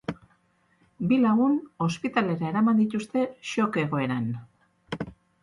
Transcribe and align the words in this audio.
Bi 1.11 1.19
lagun 1.25 1.59
ospitalera 1.87 2.49
eraman 2.53 2.81
dituzte 2.85 3.27
shock 3.51 3.79
egoeran. 3.85 4.27